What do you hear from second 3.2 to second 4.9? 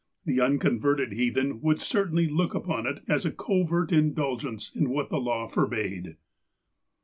a covert indulgence in